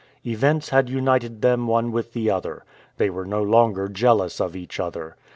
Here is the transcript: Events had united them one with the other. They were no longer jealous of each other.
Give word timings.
Events 0.25 0.69
had 0.69 0.89
united 0.89 1.43
them 1.43 1.67
one 1.67 1.91
with 1.91 2.13
the 2.13 2.27
other. 2.27 2.63
They 2.97 3.11
were 3.11 3.23
no 3.27 3.43
longer 3.43 3.87
jealous 3.87 4.41
of 4.41 4.55
each 4.55 4.79
other. 4.79 5.15